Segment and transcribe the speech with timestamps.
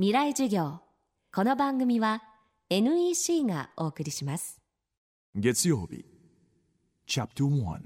[0.00, 0.80] 未来授業。
[1.30, 2.22] この番組は
[2.70, 4.58] NEC がお送りします。
[5.34, 6.06] 月曜日。
[7.06, 7.80] Chapter 1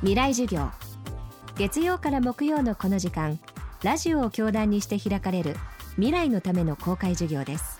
[0.00, 0.70] 未来授業。
[1.56, 3.38] 月曜から木曜のこの時間
[3.84, 5.54] ラジオを教壇にして開かれる
[5.94, 7.78] 未来のための公開授業です。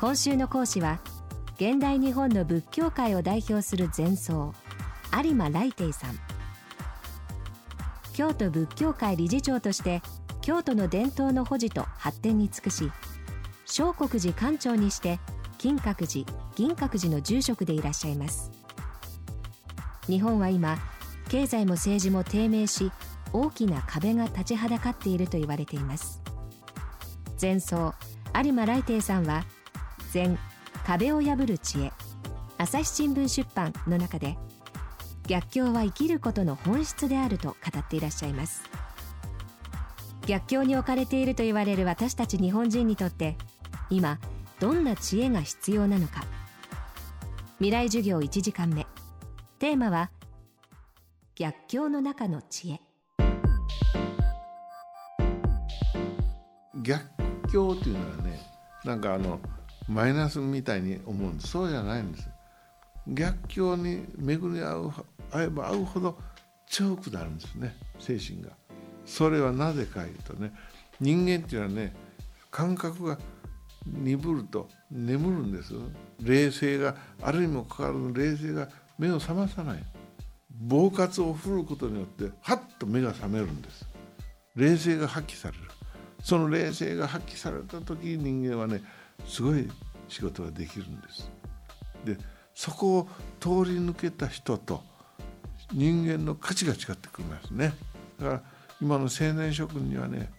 [0.00, 0.98] 今週の講師は
[1.56, 4.54] 現代日本の仏教界を代表する禅僧
[5.22, 6.25] 有馬来定さん
[8.16, 10.00] 京都仏教会理事長として
[10.40, 12.90] 京都の伝統の保持と発展に尽くし
[13.66, 15.18] 聖国寺館長にして
[15.58, 16.24] 金閣寺
[16.54, 18.50] 銀閣寺の住職でいらっしゃいます。
[20.06, 20.78] 日本は今
[21.28, 22.90] 経済も政治も低迷し
[23.34, 26.22] 大きな壁が立ちはだかっていると言われています。
[27.38, 27.92] 前奏
[28.42, 29.44] 有馬来定さんは
[30.10, 30.38] 禅
[30.86, 31.92] 壁を破る知恵。
[32.56, 34.38] 朝日新聞出版の中で
[35.26, 38.62] 逆境は生きることの本質であると語っていらっしゃいます。
[40.26, 43.36] 逆境に置かれていると言われる私たち日本人にとって
[43.90, 44.18] 今
[44.58, 46.24] どんな知恵が必要なのか。
[47.58, 48.86] 未来授業1時間目。
[49.58, 50.10] テーマは
[51.34, 52.80] 逆境の中の知恵。
[56.82, 57.04] 逆
[57.50, 58.40] 境っていうのはね
[58.84, 59.40] なんかあの
[59.88, 61.48] マイナスみたいに思うんです。
[61.48, 62.28] そうじゃないんです。
[63.08, 64.92] 逆境に巡り合う
[65.32, 66.18] 合えば合うほど
[66.68, 68.50] 強くなるんですね精神が。
[69.04, 70.52] それはなぜかいうとね
[71.00, 71.94] 人間っていうのはね
[72.50, 73.18] 感覚が
[73.86, 75.74] 鈍ると眠るんです
[76.20, 78.68] 冷静があるにもかかわらず冷静が
[78.98, 79.84] 目を覚まさない。
[80.58, 83.86] 暴活を振ることによってハッと目が覚めるんです。
[84.54, 85.64] 冷静が発揮される。
[86.22, 88.82] その冷静が発揮された時人間はね
[89.26, 89.68] すごい
[90.08, 91.30] 仕事ができるんです。
[92.04, 92.16] で
[92.54, 94.82] そこを通り抜けた人と
[95.76, 97.74] 人間の価値が違ってくるんですね。
[98.18, 98.42] だから
[98.80, 100.32] 今の青年諸君にはね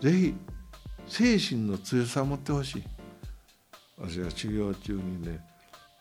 [0.00, 0.34] 是非
[1.06, 2.84] 精神の強さを持ってほしい。
[3.98, 5.38] 私は修行中にね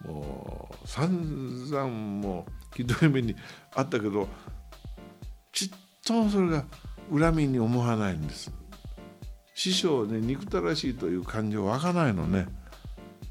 [0.05, 3.35] もう散々もうひどい目に
[3.75, 4.29] あったけど
[5.51, 5.69] ちっ
[6.05, 6.63] ともそれが
[7.11, 8.49] 恨みに思わないんです。
[9.55, 12.47] 師匠ね憎たらしいという感情湧かないのね。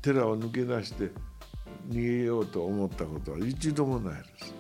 [0.03, 1.11] 寺を抜け出して
[1.89, 4.55] 逃げようと思ったことは一度もないです。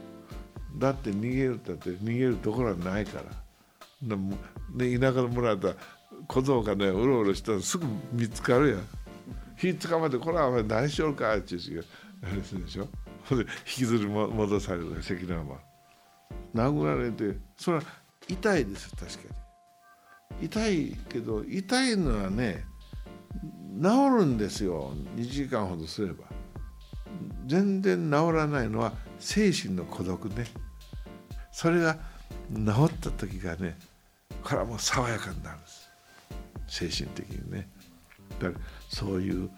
[0.77, 3.25] だって逃げるったって逃げるところはないから。
[4.77, 5.75] で田舎の村だ
[6.29, 8.81] 小僧がねうろうろしたらすぐ見つかるやん。
[9.56, 11.84] 火つかまでこれはお前何しようかっていう。
[12.23, 12.89] あれするでしょ。
[13.29, 17.83] ほんで引きずり戻される関の山殴られてそれは
[18.27, 19.35] 痛いです確か
[20.41, 22.65] に痛いけど痛いのはね
[23.83, 24.95] 治るんですよ。
[25.17, 26.25] 2時間ほどすれば。
[27.47, 30.47] 全然治らないのは精神の孤独ね。
[31.53, 31.97] それが
[32.55, 33.77] 治った時がね
[34.45, 35.89] これはもう爽やかになるんです。
[36.69, 37.69] 精神的にね。
[38.39, 39.51] だからそういう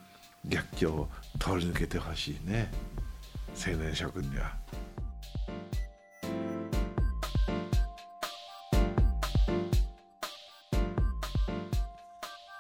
[0.47, 2.71] 逆境を通り抜けてほしいね。
[3.55, 4.57] 青年諸君には。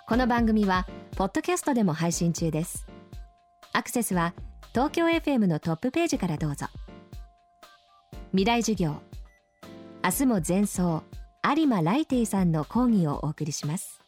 [0.06, 0.86] この番組は
[1.16, 2.86] ポッドキャストでも配信中です。
[3.72, 4.34] アクセスは
[4.72, 6.66] 東京 FM のトップページからどうぞ。
[8.32, 9.02] 未来授業。
[10.04, 11.02] 明日も前奏
[11.44, 14.00] 有馬来亭さんの講義をお送りします。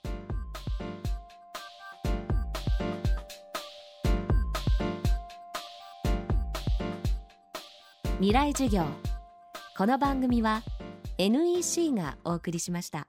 [8.21, 8.84] 未来授業。
[9.77, 10.62] この番組は
[11.19, 13.09] NEC がお送りしました。